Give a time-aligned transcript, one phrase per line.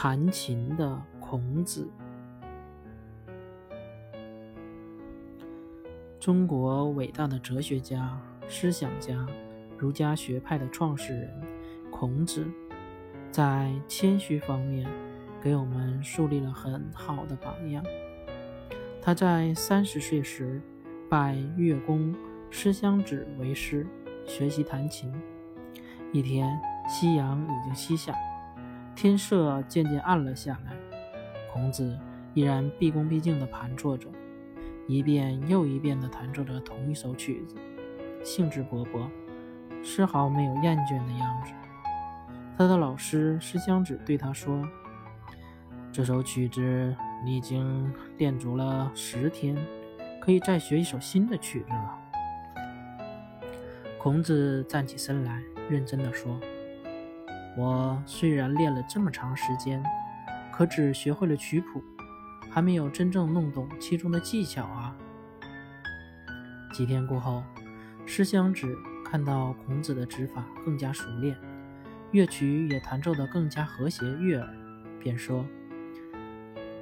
[0.00, 1.90] 弹琴的孔子。
[6.20, 8.16] 中国伟大的哲学家、
[8.48, 9.26] 思想家、
[9.76, 11.28] 儒家学派的创始人
[11.90, 12.46] 孔子，
[13.32, 14.88] 在谦虚方面
[15.42, 17.84] 给我们树立了很好的榜样。
[19.02, 20.62] 他在三十岁时
[21.10, 22.14] 拜乐工
[22.50, 23.84] 师襄子为师，
[24.24, 25.12] 学习弹琴。
[26.12, 26.56] 一天，
[26.88, 28.14] 夕阳已经西下，
[29.00, 30.72] 天色渐渐暗了下来，
[31.52, 31.96] 孔子
[32.34, 34.08] 依然毕恭毕敬地盘坐着。
[34.88, 37.54] 一遍又一遍地弹奏着同一首曲子，
[38.24, 39.08] 兴致勃勃，
[39.84, 41.52] 丝毫没有厌倦的样子。
[42.56, 44.68] 他的老师师襄子对他说
[45.92, 46.92] ：“这首曲子
[47.24, 49.56] 你已经练足了十天，
[50.20, 51.98] 可以再学一首新的曲子了。”
[53.96, 56.36] 孔子站起身来，认真地说
[57.56, 59.82] ：“我虽然练了这么长时间，
[60.52, 61.82] 可只学会了曲谱。”
[62.50, 64.96] 还没有真正弄懂其中的技巧啊！
[66.72, 67.44] 几天过后，
[68.06, 68.66] 师襄子
[69.04, 71.36] 看到孔子的指法更加熟练，
[72.10, 74.48] 乐曲也弹奏得更加和谐悦耳，
[74.98, 75.44] 便说：“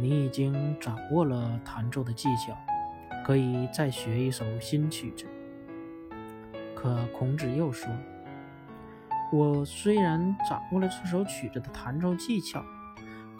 [0.00, 2.56] 你已经掌握了弹奏的技巧，
[3.24, 5.26] 可以再学一首新曲子。”
[6.74, 7.92] 可孔子又说
[9.32, 12.64] ：“我虽然掌握了这首曲子的弹奏技巧。”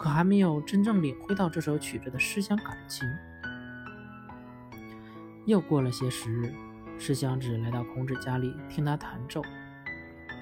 [0.01, 3.07] 可还没有真正领会到这首曲子的思想感情。
[5.45, 6.51] 又过了些时日，
[6.97, 9.43] 石祥子来到孔子家里听他弹奏，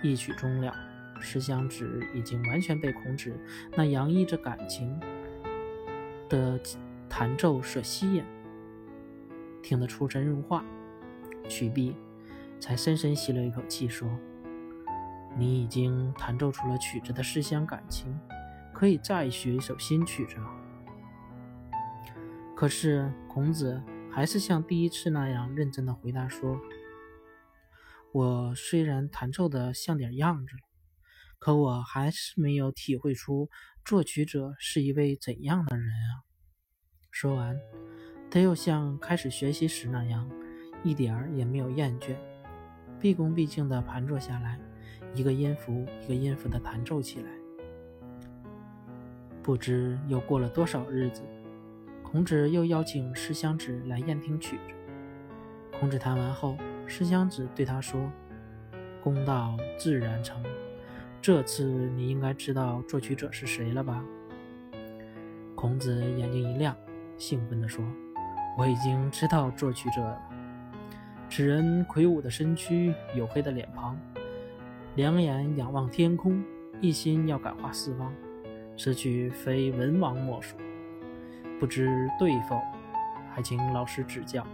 [0.01, 0.73] 一曲终了，
[1.19, 3.37] 石祥子已经完全被孔子
[3.75, 4.97] 那洋溢着感情
[6.29, 6.57] 的
[7.09, 8.23] 弹奏所吸引，
[9.61, 10.63] 听得出神入化。
[11.49, 11.93] 曲毕，
[12.61, 14.07] 才深深吸了一口气，说
[15.37, 18.17] ：“你已经弹奏出了曲子的思想感情。”
[18.71, 20.47] 可以再学一首新曲子了。
[22.55, 26.57] 可是孔子还是像第一次那样认真的回答说
[28.13, 30.61] ：“我虽然弹奏的像点样子了，
[31.39, 33.49] 可我还是没有体会出
[33.83, 36.23] 作曲者是一位怎样的人啊。”
[37.11, 37.59] 说完，
[38.31, 40.29] 他又像开始学习时那样，
[40.85, 42.15] 一点儿也没有厌倦，
[42.97, 44.57] 毕恭毕敬地盘坐下来，
[45.13, 47.25] 一个音符一个音符地弹奏起来。
[49.41, 51.21] 不知又过了多少日子，
[52.03, 54.73] 孔子又邀请师襄子来宴听曲子。
[55.79, 57.99] 孔子弹完后，师襄子对他说
[59.01, 60.43] ：“公道自然成，
[61.21, 64.03] 这次你应该知道作曲者是谁了吧？”
[65.55, 66.75] 孔子眼睛一亮，
[67.17, 67.83] 兴奋地说
[68.57, 70.21] ：“我已经知道作曲者了。
[71.29, 73.97] 此人魁梧的身躯，黝黑的脸庞，
[74.99, 76.43] 两眼仰望天空，
[76.81, 78.11] 一心要感化四方。”
[78.75, 80.57] 此曲非文王莫属，
[81.57, 82.59] 不知对否？
[83.33, 84.45] 还请老师指教。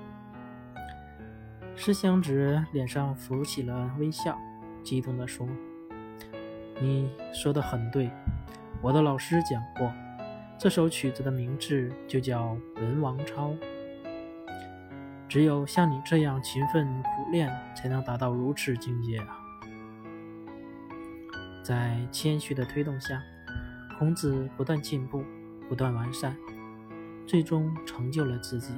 [1.75, 4.39] 师襄子脸上浮起了微笑，
[4.84, 5.47] 激动地说
[6.79, 8.11] ：“你说的很对，
[8.84, 9.91] 我的老师讲过，
[10.59, 13.50] 这首曲子的名字就叫《文王操》。
[15.28, 19.41] 只有像你这样勤奋苦练，才能达到如此境界啊！”
[21.65, 23.23] 在谦虚的推动下。
[23.97, 25.25] 孔子不断进步，
[25.67, 26.37] 不断完善，
[27.25, 28.75] 最终成就了自己。